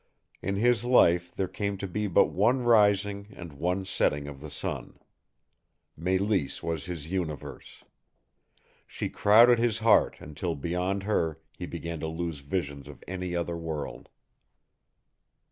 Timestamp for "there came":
1.35-1.77